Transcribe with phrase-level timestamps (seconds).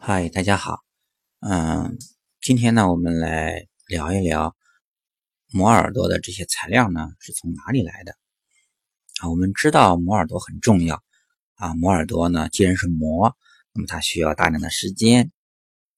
[0.00, 0.84] 嗨，大家好。
[1.40, 1.98] 嗯，
[2.40, 4.56] 今天呢，我们来聊一聊
[5.52, 8.12] 磨耳朵的这些材料呢是从哪里来的
[9.20, 9.28] 啊？
[9.28, 11.02] 我们知道磨耳朵很重要
[11.56, 13.36] 啊，磨耳朵呢既然是磨，
[13.74, 15.32] 那么它需要大量的时间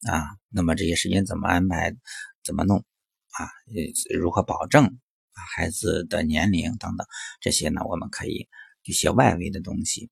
[0.08, 0.24] 啊。
[0.48, 1.94] 那么这些时间怎么安排？
[2.42, 3.46] 怎么弄啊？
[4.18, 7.06] 如何保证啊孩子的年龄等等
[7.40, 7.82] 这些呢？
[7.84, 8.48] 我们可以
[8.82, 10.10] 一些外围的东西。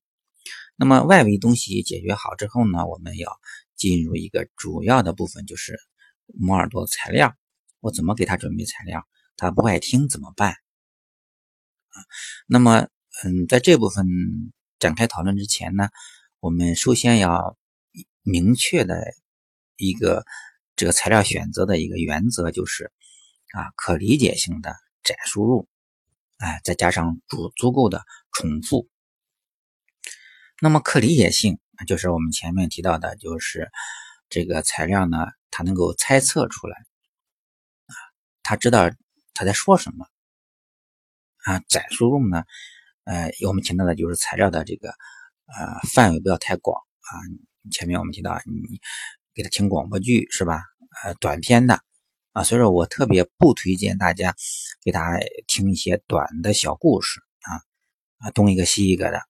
[0.75, 3.39] 那么外围东西解决好之后呢，我们要
[3.79, 5.79] 进入一个主要的部分，就是
[6.37, 7.33] 磨耳朵材料。
[7.79, 9.07] 我怎么给他准备材料？
[9.37, 10.51] 他不爱听怎么办？
[10.51, 11.95] 啊，
[12.45, 12.89] 那么，
[13.23, 14.05] 嗯，在这部分
[14.79, 15.87] 展开讨论之前呢，
[16.41, 17.57] 我们首先要
[18.21, 19.01] 明确的
[19.77, 20.25] 一个
[20.75, 22.91] 这个材料选择的一个原则，就是
[23.53, 25.69] 啊，可理解性的窄输入，
[26.37, 28.03] 哎，再加上足足够的
[28.33, 28.89] 重复。
[30.61, 33.69] 那么可理解性，就是我们前面提到的，就是
[34.29, 36.75] 这个材料呢，它能够猜测出来，
[37.85, 37.93] 啊，
[38.43, 38.89] 他知道
[39.33, 40.05] 他在说什么，
[41.45, 42.43] 啊，窄输入呢，
[43.05, 47.09] 呃，我们提到的就是材料的这个呃范围不要太广啊。
[47.71, 48.79] 前面我们提到你
[49.33, 50.61] 给他听广播剧是吧？
[51.03, 51.81] 呃，短篇的
[52.33, 54.35] 啊，所以说我特别不推荐大家
[54.83, 55.17] 给他
[55.47, 57.61] 听一些短的小故事啊
[58.17, 59.28] 啊，东一个西一个的。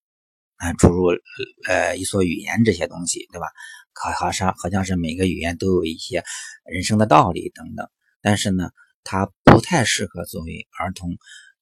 [0.59, 1.05] 啊，诸如
[1.69, 3.47] 呃一所语言这些东西，对吧？
[3.93, 6.21] 好，好像好像是每个语言都有一些
[6.65, 7.89] 人生的道理等等，
[8.21, 8.69] 但是呢，
[9.05, 11.17] 它不太适合作为儿童，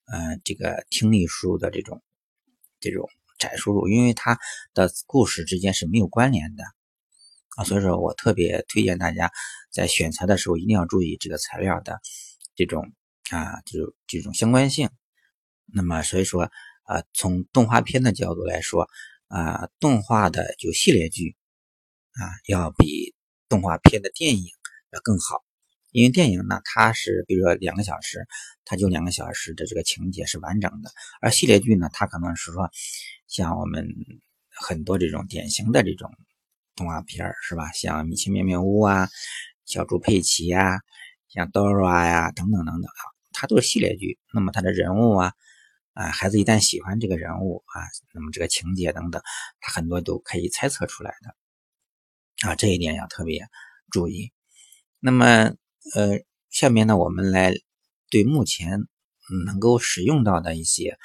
[0.06, 2.02] 呃，这个听力输入的这种
[2.80, 4.40] 这种窄输入，因为它
[4.74, 6.64] 的故事之间是没有关联的
[7.56, 7.64] 啊。
[7.64, 9.30] 所以说我特别推荐大家
[9.72, 12.00] 在选材的时候一定要注意这个材料的
[12.56, 12.92] 这种
[13.30, 14.90] 啊，就这种相关性。
[15.68, 16.50] 那么所以说。
[16.88, 18.88] 啊，从动画片的角度来说，
[19.28, 21.36] 啊，动画的就系列剧，
[22.14, 23.14] 啊，要比
[23.50, 24.46] 动画片的电影
[24.92, 25.44] 要更好，
[25.92, 28.26] 因为电影呢，它是比如说两个小时，
[28.64, 30.90] 它就两个小时的这个情节是完整的，
[31.20, 32.72] 而系列剧呢，它可能是说
[33.28, 33.86] 像我们
[34.50, 36.10] 很多这种典型的这种
[36.74, 37.70] 动画片儿是吧？
[37.74, 39.10] 像米奇妙妙屋啊，
[39.66, 40.80] 小猪佩奇呀，
[41.28, 43.04] 像 Dora 呀，等等等等啊，
[43.34, 45.34] 它都是系列剧，那么它的人物啊。
[45.98, 47.82] 啊，孩子一旦喜欢这个人物啊，
[48.14, 49.20] 那么这个情节等等，
[49.60, 51.36] 他很多都可以猜测出来的
[52.48, 53.48] 啊，这一点要特别
[53.90, 54.32] 注意。
[55.00, 55.26] 那么，
[55.96, 56.20] 呃，
[56.52, 57.52] 下面呢，我们来
[58.12, 58.82] 对目前
[59.48, 61.00] 能够使用到的一些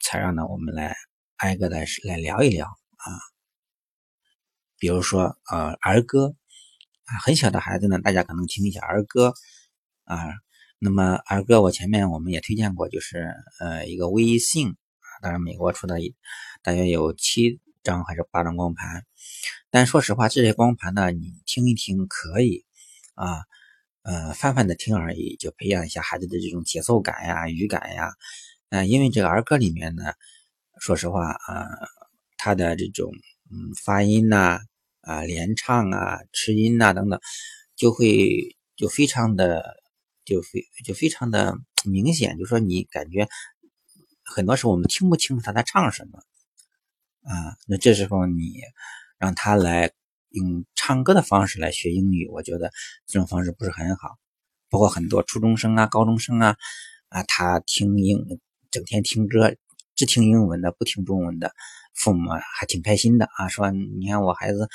[0.00, 0.96] 材料呢，我们来
[1.36, 3.06] 挨个的来聊一聊啊。
[4.78, 6.34] 比如说，呃，儿歌
[7.04, 9.34] 啊，很小的孩子呢，大家可能听一下儿歌
[10.04, 10.16] 啊。
[10.82, 15.96] 那么儿歌，我前面我们也推荐过，就是呃一个微信啊，当然美国出的
[16.62, 19.04] 大约有七张还是八张光盘，
[19.70, 22.64] 但说实话，这些光盘呢，你听一听可以
[23.14, 23.42] 啊，
[24.04, 28.10] 呃泛泛的听而已，就培养一下孩子的这种节奏感呀、语感呀，
[28.70, 30.14] 嗯，因为这个儿歌里面呢，
[30.80, 31.68] 说实话啊，
[32.38, 33.12] 它的这种
[33.50, 34.60] 嗯发音呐、
[35.02, 37.20] 啊连唱啊、吃音呐等等，
[37.76, 39.78] 就会就非常的。
[40.30, 43.28] 就非就非常的明显，就说你感觉
[44.24, 46.20] 很多时候我们听不清楚他在唱什么
[47.22, 48.60] 啊，那这时候你
[49.18, 49.90] 让他来
[50.30, 52.70] 用唱歌的方式来学英语，我觉得
[53.06, 54.16] 这种方式不是很好。
[54.70, 56.56] 包括很多初中生啊、高中生啊
[57.08, 58.40] 啊，他听英
[58.70, 59.56] 整天听歌，
[59.96, 61.52] 只听英文的，不听中文的，
[61.92, 64.68] 父母还挺开心的啊，说你看我孩子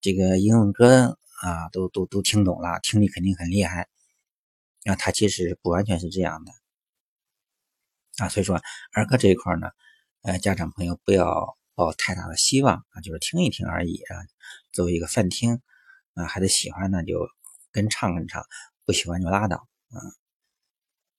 [0.00, 3.86] 这个英文歌啊，都都都听懂了，听力肯定很厉害。
[4.88, 6.52] 那他其实不完全是这样的
[8.18, 9.68] 啊，所以说儿歌这一块呢，
[10.22, 14.14] 呃，家长朋友不要抱太大的希望啊，就是听一听而已啊，
[14.72, 15.60] 作为一个泛听
[16.14, 17.28] 啊，孩子喜欢呢就
[17.72, 18.44] 跟唱跟唱，
[18.84, 19.98] 不喜欢就拉倒啊。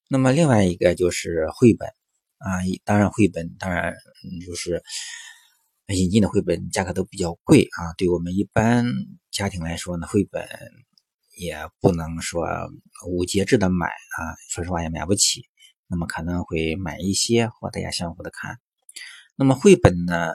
[0.07, 1.89] 那么另外一个就是绘本
[2.37, 3.93] 啊，当然绘本当然
[4.45, 4.81] 就是
[5.87, 8.85] 引进的绘本价格都比较贵啊，对我们一般
[9.29, 10.47] 家庭来说呢，绘本。
[11.37, 12.47] 也不能说
[13.05, 14.19] 无节制的买啊，
[14.49, 15.45] 说实话也买不起。
[15.87, 18.57] 那么可能会买一些，或大家相互的看。
[19.35, 20.33] 那么绘本呢，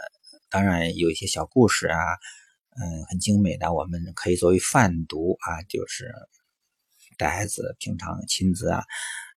[0.48, 1.98] 当然有一些小故事啊，
[2.80, 6.14] 嗯，很精美的，我们可以作为泛读啊，就是
[7.18, 8.84] 带孩子平常亲子啊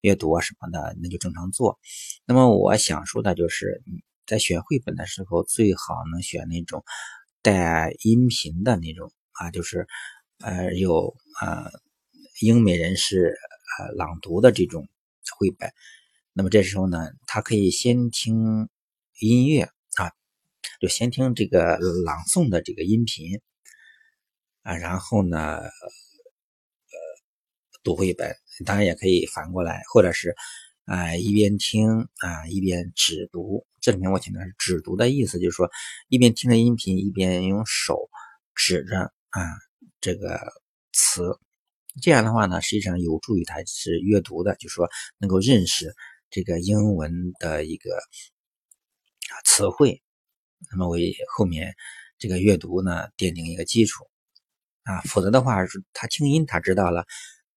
[0.01, 1.79] 阅读啊什么的，那就正常做。
[2.25, 3.81] 那么我想说的就是，
[4.27, 6.83] 在选绘本的时候，最好能选那种
[7.41, 9.87] 带音频的那种啊，就是。
[10.39, 11.71] 呃，有呃
[12.41, 13.35] 英美人士
[13.79, 14.87] 呃朗读的这种
[15.37, 15.71] 绘本，
[16.33, 18.69] 那么这时候呢，他可以先听
[19.19, 20.11] 音乐啊，
[20.81, 23.39] 就先听这个朗诵的这个音频
[24.63, 25.69] 啊，然后呢，呃，
[27.83, 28.35] 读绘本，
[28.65, 30.35] 当然也可以反过来，或者是
[30.83, 33.65] 啊一边听啊一边指读。
[33.79, 35.69] 这里面我强调是指读的意思，就是说
[36.09, 38.09] 一边听着音频，一边用手
[38.53, 38.97] 指着
[39.29, 39.41] 啊
[40.05, 40.39] 这个
[40.93, 41.23] 词，
[41.99, 44.87] 这样的话呢，实际上有助于他是阅读的，就是说
[45.17, 45.95] 能够认识
[46.29, 47.89] 这个英文的一个
[49.45, 50.03] 词汇，
[50.69, 51.73] 那么为后面
[52.19, 54.05] 这个阅读呢奠定一个基础
[54.83, 55.01] 啊。
[55.01, 57.07] 否则的话，是他听音他知道了，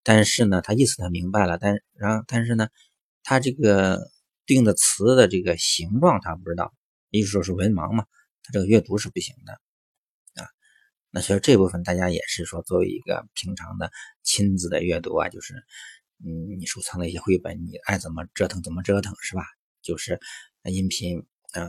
[0.02, 2.68] 但是呢，他意思他明白了，但然后但是呢，
[3.22, 4.10] 他这个。
[4.46, 6.72] 对应的词的这个形状他不知道，
[7.10, 8.06] 意思说是文盲嘛，
[8.42, 9.60] 他这个阅读是不行的。
[11.10, 13.90] 那所以这部分大家也是说作为一个平常的
[14.22, 15.54] 亲子的阅读啊，就是
[16.24, 19.42] 嗯，你收藏的一些绘本，你爱怎么折腾怎么折腾是吧？
[19.82, 20.20] 就是
[20.64, 21.62] 音频啊。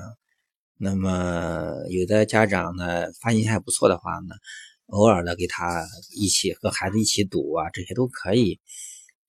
[0.77, 4.35] 那么有的家长呢发音还不错的话呢，
[4.87, 8.59] 偶尔的给他一起和孩子一起读啊，这些都可以。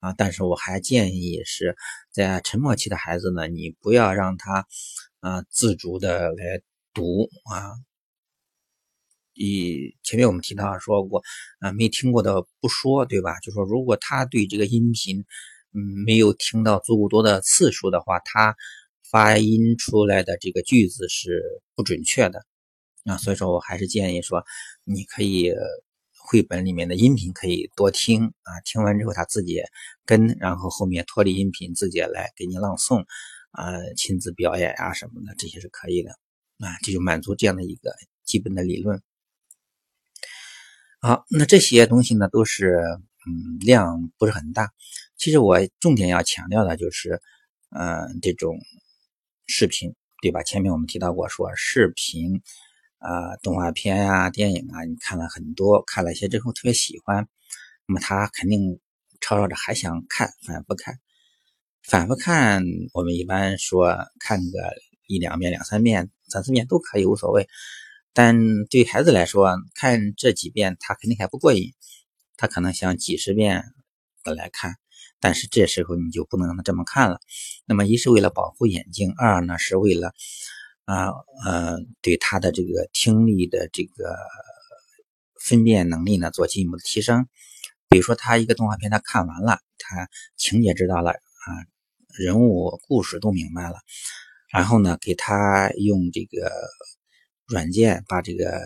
[0.01, 1.77] 啊，但是我还建议是
[2.11, 4.67] 在沉默期的孩子呢，你不要让他
[5.21, 6.63] 啊自主的来
[6.95, 7.77] 读啊。
[9.35, 11.23] 以前面我们提到说过
[11.61, 13.39] 啊，没听过的不说，对吧？
[13.41, 15.21] 就说如果他对这个音频
[15.75, 18.57] 嗯没有听到足够多的次数的话，他
[19.11, 21.43] 发音出来的这个句子是
[21.75, 22.45] 不准确的
[23.05, 23.17] 啊。
[23.19, 24.45] 所以说我还是建议说，
[24.85, 25.53] 你可以。
[26.23, 29.61] 绘本里面的音频可以多听啊，听完之后他自己
[30.05, 33.01] 跟，然后后面脱离音频自己来给你朗诵
[33.51, 36.11] 啊，亲子表演啊什么的，这些是可以的
[36.59, 37.93] 啊，这就满足这样的一个
[38.25, 39.03] 基本的理论。
[41.01, 42.79] 好，那这些东西呢都是
[43.27, 44.71] 嗯量不是很大，
[45.17, 47.21] 其实我重点要强调的就是
[47.71, 48.59] 嗯这种
[49.47, 50.43] 视频对吧？
[50.43, 52.43] 前面我们提到过说视频。
[53.03, 57.27] 啊，动画片呀，电影啊，你看了很多，看了一些之后特别喜欢，
[57.87, 58.79] 那么他肯定
[59.23, 60.99] 吵吵着还想看，反复看，
[61.83, 62.63] 反复看。
[62.93, 64.75] 我们一般说看个
[65.07, 67.49] 一两遍、两三遍、三四遍都可以，无所谓。
[68.13, 71.73] 但对孩子来说，看这几遍他肯定还不过瘾，
[72.37, 73.65] 他可能想几十遍
[74.25, 74.77] 来看。
[75.21, 77.21] 但是这时候你就不能让他这么看了。
[77.67, 80.13] 那么一是为了保护眼睛，二呢是为了。
[80.87, 81.11] 啊，
[81.45, 84.17] 呃，对他的这个听力的这个
[85.41, 87.29] 分辨能力呢，做进一步的提升。
[87.89, 91.47] 比如说，他一个动画片他看完了，他情节知道了啊，
[92.19, 93.77] 人物故事都明白了，
[94.49, 96.51] 然后呢，给他用这个
[97.51, 98.59] 软件把这个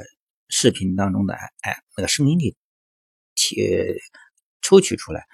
[0.48, 2.54] 视频当中的哎那个声音给
[3.34, 3.56] 提
[4.62, 5.24] 抽取出来。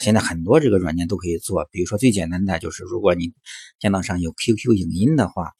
[0.00, 3.32] 现在很多这个软件都可以做，比如说最简单的就是，如果你
[3.78, 5.52] 电脑上有 QQ 影音的话。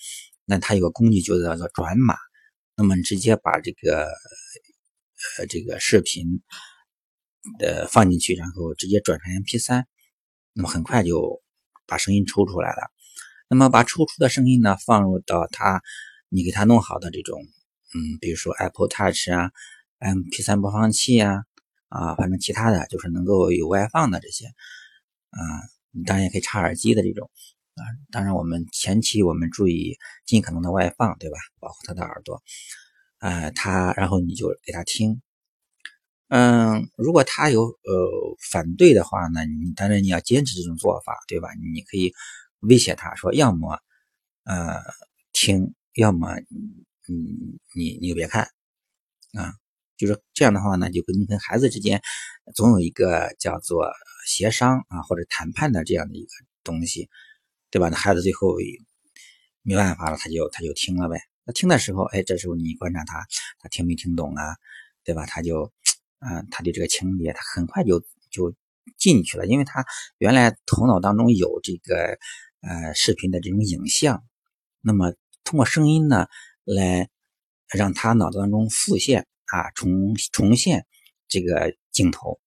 [0.49, 2.15] 那它有个工具就叫做转码，
[2.77, 6.41] 那么直接把这个呃这个视频
[7.59, 9.87] 的放进去，然后直接转成 MP3，
[10.53, 11.43] 那么很快就
[11.85, 12.93] 把声音抽出来了。
[13.49, 15.83] 那么把抽出的声音呢放入到它
[16.29, 17.41] 你给他弄好的这种
[17.95, 19.51] 嗯，比如说 Apple Touch 啊、
[20.01, 21.45] MP3 播放器啊
[21.89, 24.47] 啊，反正其他的就是能够有外放的这些
[25.31, 25.41] 啊，
[26.05, 27.31] 当然也可以插耳机的这种。
[27.77, 31.37] 啊，当然，我们前期我们注意尽可能的外放，对吧？
[31.61, 32.43] 保护他的耳朵。
[33.19, 35.21] 呃，他然后你就给他听。
[36.29, 41.51] 嗯，如果他有呃反对的话呢，你当然你要坚持这种做法，对吧？
[41.75, 42.15] 你可以
[42.61, 43.79] 威胁他说，要么
[44.45, 44.81] 呃
[45.35, 46.29] 听，要么
[47.07, 48.45] 你你你就别看
[49.33, 49.55] 啊。
[49.97, 52.01] 就是这样的话呢，就跟你跟孩子之间
[52.55, 53.91] 总有一个叫做
[54.27, 56.31] 协商啊或者谈判的这样的一个
[56.63, 57.09] 东西。
[57.69, 57.89] 对吧？
[57.91, 58.57] 那孩子最后
[59.61, 61.19] 没办法了，他就他就听了呗。
[61.45, 63.27] 那听的时候，哎，这时候你观察他，
[63.59, 64.57] 他听没听懂啊？
[65.05, 65.27] 对吧？
[65.27, 65.73] 他就，
[66.21, 68.55] 嗯，他对这个情节，他很快就就
[68.97, 69.85] 进去了，因为他
[70.17, 72.17] 原来头脑当中有这个
[72.63, 74.25] 呃视频的这种影像，
[74.81, 75.13] 那么
[75.47, 76.27] 通过声音呢，
[76.65, 77.09] 来
[77.69, 80.85] 让他脑子当中复现啊，重重现
[81.27, 82.39] 这个镜头，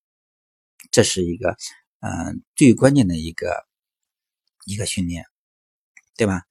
[0.91, 1.57] 这是一个
[2.01, 3.67] 嗯最关键的一个。
[4.65, 5.25] 一个训练，
[6.15, 6.43] 对吧？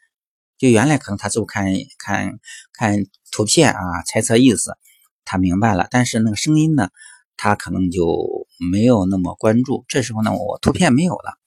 [0.56, 1.66] 就原来可能他就看
[1.98, 2.40] 看
[2.72, 4.76] 看图片啊，猜测意思，
[5.24, 5.86] 他明白了。
[5.88, 6.90] 但是那个声音呢，
[7.36, 9.84] 他可能就没有那么关注。
[9.86, 11.38] 这时候呢，我图片没有了，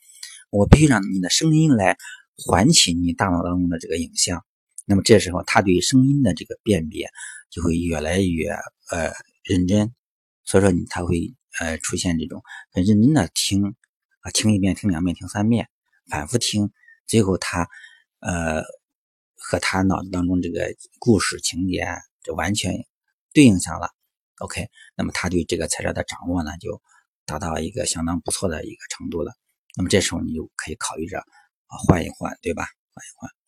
[0.49, 1.97] 我必须让你的声音来
[2.37, 4.45] 唤起你大脑当中的这个影像。
[4.91, 7.09] 那么这时候，他对声音的这个辨别
[7.49, 8.49] 就会越来越
[8.89, 9.95] 呃认真。
[10.43, 12.43] 所以说，你他会呃出现这种
[12.73, 13.73] 很认真的听
[14.19, 15.69] 啊，听一遍，听两遍，听三遍。
[16.09, 16.73] 反复听，
[17.07, 17.69] 最后他，
[18.19, 18.63] 呃，
[19.37, 21.87] 和他脑子当中这个故事情节
[22.21, 22.85] 就完全
[23.31, 23.91] 对应上了
[24.39, 24.67] OK，
[24.97, 26.81] 那么他对这个材料的掌握呢，就
[27.25, 29.31] 达到一个相当不错的一个程度了。
[29.77, 32.65] 那么这时候你就可以考虑着啊换一换，对吧？
[32.93, 33.40] 换一换。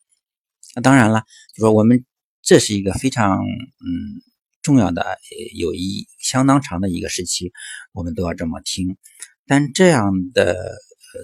[0.73, 1.23] 那当然了，
[1.55, 2.05] 就说我们
[2.41, 4.21] 这是一个非常嗯
[4.61, 5.19] 重要的，
[5.55, 7.51] 有一相当长的一个时期，
[7.91, 8.97] 我们都要这么听。
[9.45, 10.55] 但这样的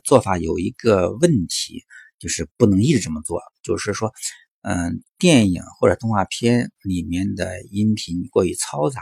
[0.03, 1.83] 做法有一个问题，
[2.19, 3.41] 就是不能一直这么做。
[3.63, 4.13] 就是说，
[4.61, 9.01] 嗯，电影或者动画片里面的音频过于嘈杂，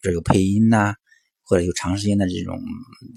[0.00, 0.94] 这有配音呐，
[1.42, 2.60] 或者有长时间的这种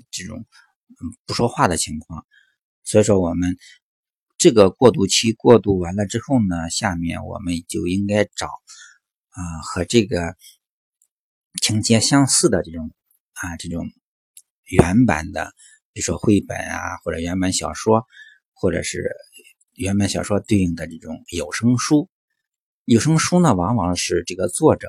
[0.09, 2.25] 这种嗯不说话的情况。
[2.83, 3.55] 所以说，我们
[4.39, 10.35] 这个过渡期过渡完了之后呢，下面我们就应该找啊和这个
[11.61, 12.89] 情节相似的这种
[13.33, 13.87] 啊这种。
[14.71, 15.51] 原版的，
[15.93, 18.05] 比如说绘本啊，或者原版小说，
[18.53, 19.15] 或者是
[19.73, 22.07] 原版小说对应的这种有声书。
[22.85, 24.87] 有声书呢，往往是这个作者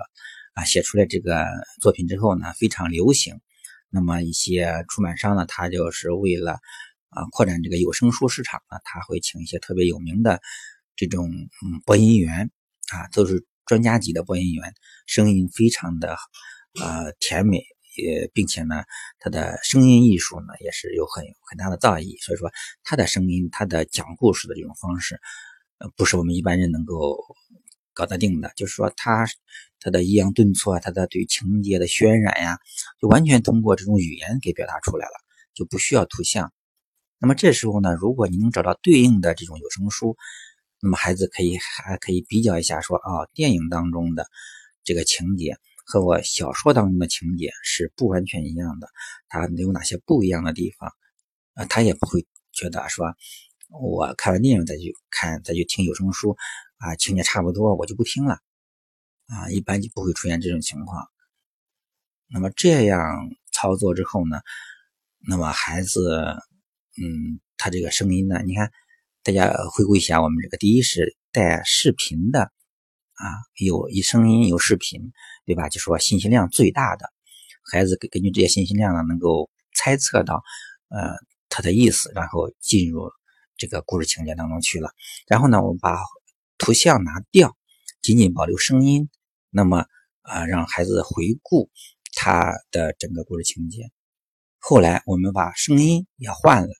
[0.52, 1.46] 啊写出来这个
[1.80, 3.40] 作品之后呢，非常流行。
[3.88, 6.58] 那么一些出版商呢，他就是为了
[7.10, 10.40] 啊扩展这个有声书市场呢，他会请一些特别有名的
[10.96, 12.50] 这种嗯播音员
[12.92, 14.74] 啊，都是专家级的播音员，
[15.06, 16.16] 声音非常的
[16.80, 17.62] 呃甜美。
[17.96, 18.84] 也，并且呢，
[19.18, 22.48] 他的声音艺术呢也是有很很大的造诣，所以说
[22.84, 25.20] 他的声音，他的讲故事的这种方式，
[25.78, 27.18] 呃，不是我们一般人能够
[27.92, 28.52] 搞得定的。
[28.54, 29.26] 就是说，他
[29.80, 32.58] 他的抑扬顿挫，他的对情节的渲染呀，
[33.00, 35.14] 就完全通过这种语言给表达出来了，
[35.52, 36.52] 就不需要图像。
[37.20, 40.16] 那么这时候呢，如果你能找到对应的这种有声书，
[40.80, 44.26] 那么孩子可以还可以比较一下，说啊，电影当中的
[44.82, 45.56] 这个情节。
[45.84, 48.88] 和我小说当中的情节是不完全一样的，
[49.28, 50.88] 它有哪些不一样的地方？
[51.54, 53.12] 啊，他也不会觉得说，
[53.68, 56.36] 我看完电影再去看再去听有声书，
[56.76, 58.38] 啊，情节差不多我就不听了，
[59.26, 61.08] 啊，一般就不会出现这种情况。
[62.28, 64.40] 那么这样操作之后呢，
[65.26, 66.36] 那么孩子，
[66.96, 68.70] 嗯，他这个声音呢，你看，
[69.22, 72.52] 大家回顾一下，我们这个第一是带视频的。
[73.20, 73.28] 啊，
[73.58, 75.12] 有一声音有视频，
[75.44, 75.68] 对吧？
[75.68, 77.12] 就说信息量最大的
[77.70, 80.42] 孩子根根据这些信息量呢，能够猜测到
[80.88, 81.16] 呃
[81.50, 83.10] 他的意思，然后进入
[83.58, 84.94] 这个故事情节当中去了。
[85.26, 85.98] 然后呢，我们把
[86.56, 87.54] 图像拿掉，
[88.00, 89.10] 仅仅保留声音，
[89.50, 89.84] 那么
[90.22, 91.68] 啊让孩子回顾
[92.14, 93.90] 他的整个故事情节。
[94.60, 96.70] 后来我们把声音也换了。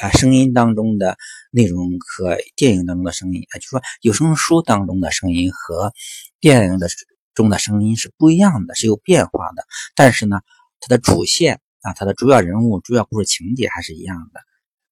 [0.00, 1.18] 啊，声音当中的
[1.50, 5.92] 内容和电影当中的声音啊，就说有声书当中的声音和
[6.38, 6.88] 电影的
[7.34, 9.66] 中的声音是不一样的，是有变化的。
[9.94, 10.40] 但是呢，
[10.78, 14.40] 它的主线啊，它的主要人物、主要故事情节还是一样的，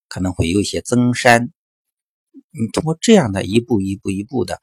[0.08, 1.50] 可能会有一些增删。
[2.50, 4.60] 你通过这样的一步一步一步的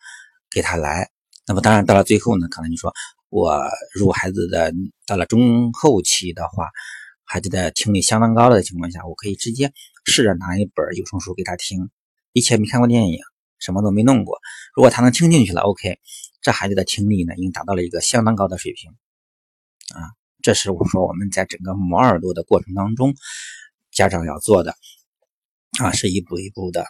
[0.51, 1.09] 给他来，
[1.47, 2.93] 那么当然到了最后呢，可能你说
[3.29, 3.63] 我
[3.95, 4.71] 如果孩子的
[5.07, 6.69] 到了中后期的话。
[7.25, 9.73] 孩子的听力相当高的情况下，我可以直接
[10.05, 11.89] 试着拿一本有声书给他听。
[12.33, 13.19] 以前没看过电影，
[13.59, 14.39] 什么都没弄过。
[14.75, 15.97] 如果他能听进去了，OK，
[16.41, 18.91] 这孩子的听力呢，已经达到了一个相当高的水平。
[19.95, 23.15] 啊，这是我说我们在整个磨耳朵的过程当中，
[23.91, 24.75] 家长要做的
[25.79, 26.81] 啊，是一步一步的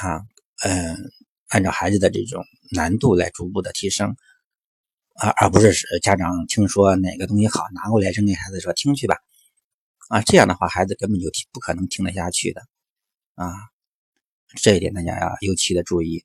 [0.00, 0.22] 啊，
[0.64, 0.96] 嗯，
[1.48, 4.16] 按照孩子的这种难度来逐步的提升，
[5.14, 5.72] 啊，而不是
[6.02, 9.16] 家长听说哪个东西好，拿过来扔给孩子说听去吧。
[10.14, 12.60] 啊，这样的话，孩子根本就听不可能听得下去的，
[13.34, 13.50] 啊，
[14.62, 16.22] 这一点大家要尤其的注意，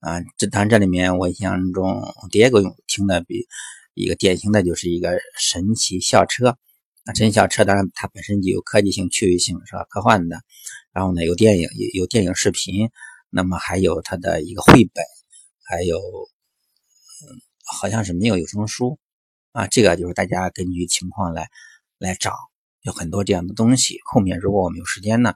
[0.00, 3.46] 啊，这当然这里面我印象中第二个用听的比
[3.92, 6.56] 一个典型的就是一个神奇校车，
[7.04, 9.84] 啊，神奇校车当然它本身就有科技性、趣味性是吧？
[9.90, 10.40] 科幻的，
[10.90, 12.88] 然后呢有电影有有电影视频，
[13.28, 15.04] 那么还有它的一个绘本，
[15.64, 17.36] 还有嗯
[17.78, 18.98] 好像是没有有声书，
[19.52, 21.50] 啊，这个就是大家根据情况来
[21.98, 22.32] 来找。
[22.82, 23.98] 有很多这样的东西。
[24.04, 25.34] 后面如果我们有时间呢，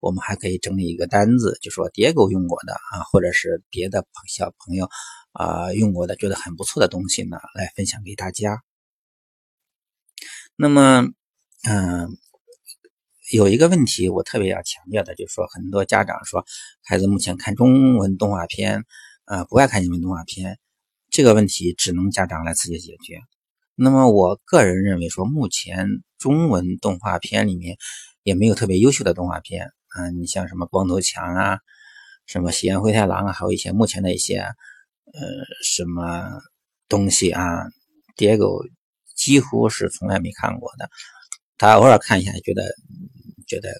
[0.00, 4.88] 我们还可以整理一个单子，就说叠狗用过的啊，或者是别的小朋友
[5.32, 8.62] 啊用过的，觉得很不错的东西呢，来分享给大家。
[10.56, 11.04] 那么，
[11.68, 12.16] 嗯，
[13.32, 16.44] 有一个问题我特别要强调的，就是说很多家长说
[16.82, 18.84] 孩子目前看中文动画片，
[19.24, 20.58] 啊，不爱看英文动画片，
[21.10, 23.20] 这个问题只能家长来自己解决。
[23.76, 25.86] 那么我个人认为说，目前
[26.18, 27.76] 中文动画片里面
[28.22, 31.60] 也没有特别优秀的动画片啊，你像什么光头强啊，
[32.26, 34.54] 什么喜宴灰太狼啊，还有一些目前的一些呃
[35.64, 36.40] 什么
[36.88, 37.42] 东西啊，
[38.16, 38.62] 爹狗
[39.14, 40.90] 几乎是从来没看过的，
[41.56, 42.62] 他偶尔看一下觉得
[43.46, 43.70] 觉得，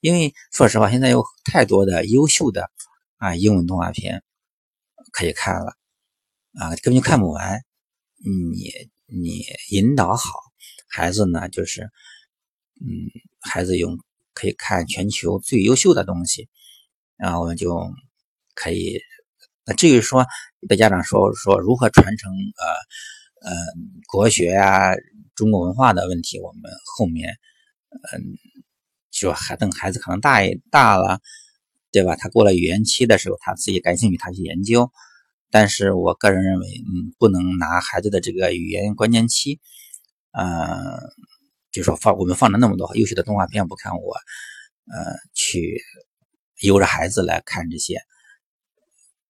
[0.00, 2.70] 因为说实话，现在有太多的优秀的
[3.18, 4.22] 啊英文动画片
[5.12, 5.76] 可以看了
[6.54, 7.60] 啊，根本就看不完。
[8.24, 8.70] 你
[9.06, 10.24] 你引导好
[10.92, 11.90] 孩子呢，就是
[12.80, 13.08] 嗯，
[13.40, 13.98] 孩子用
[14.34, 16.50] 可以看全球最优秀的东西，
[17.16, 17.90] 然后我们就
[18.54, 19.00] 可以。
[19.64, 20.26] 那至于说
[20.68, 23.56] 被家长说说如何传承呃呃
[24.06, 24.92] 国学啊
[25.34, 27.38] 中国文化的问题，我们后面
[28.12, 28.36] 嗯
[29.10, 31.20] 就还等孩子可能大一大了，
[31.90, 32.16] 对吧？
[32.16, 34.90] 他过了语言期的时候，他自己感兴趣，他去研究。
[35.50, 39.60] 但是我个人认为，嗯，不能拿孩子的这个语言关键期，
[40.32, 40.98] 嗯，
[41.70, 44.14] 就说放我们放了那么多优秀的动画片不看，我
[44.92, 45.82] 呃去
[46.60, 48.00] 由着孩子来看这些。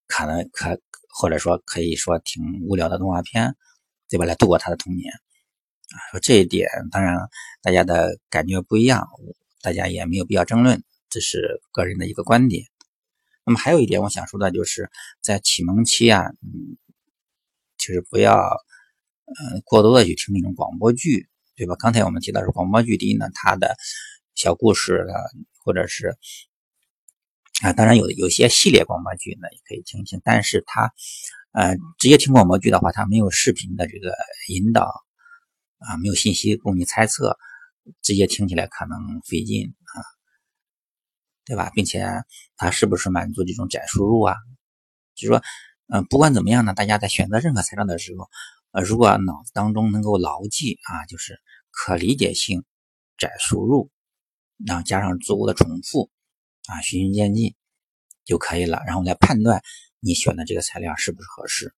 [0.06, 0.78] 可能可
[1.08, 3.56] 或者说可以说挺无聊的动画片，
[4.10, 4.26] 对吧？
[4.26, 5.96] 来度过他的童年啊。
[6.10, 7.16] 说这一点，当然
[7.62, 9.08] 大家的感觉不一样，
[9.62, 12.66] 大家也没有必要争论，这是个人的一个观点。
[13.44, 14.90] 那么还有一点我想说的，就是
[15.22, 16.76] 在启蒙期啊，嗯，
[17.78, 18.38] 就是不要
[19.40, 21.74] 嗯过多的去听那种广播剧，对吧？
[21.76, 23.76] 刚才我们提到是广播剧，第一呢，它的
[24.34, 25.16] 小故事啊，
[25.64, 26.16] 或者是。
[27.62, 30.90] 啊，当然有有些系列广播剧呢，也可以听一听，但是它，
[31.52, 34.12] 呃，直接听广播剧的话，它没有视频的这个
[34.48, 34.82] 引导，
[35.78, 37.38] 啊，没有信息供你猜测，
[38.02, 39.94] 直接听起来可能费劲啊，
[41.44, 41.70] 对吧？
[41.72, 42.04] 并且
[42.56, 44.34] 它是不是满足这种窄输入啊？
[45.14, 45.40] 就是说，
[45.86, 48.28] 嗯，不管怎么样呢，大家在选择任何材料的时候，
[48.72, 52.64] 呃，如果脑子当中能够牢记啊，就是可理解性
[53.16, 53.90] 窄输入，
[54.66, 56.10] 然后加上足够的重复。
[56.66, 57.56] 啊，循序渐进
[58.24, 59.62] 就可以了，然后来判断
[59.98, 61.74] 你选的这个材料是不是合适。